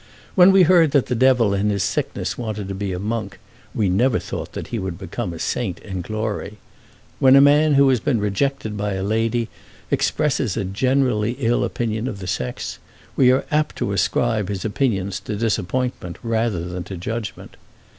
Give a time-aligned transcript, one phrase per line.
[0.33, 3.37] When we heard that the Devil in his sickness wanted to be a monk,
[3.75, 6.57] we never thought that he would become a saint in glory.
[7.19, 9.47] When a man who has been rejected by a lady
[9.91, 12.79] expresses a generally ill opinion of the sex,
[13.15, 17.55] we are apt to ascribe his opinions to disappointment rather than to judgment.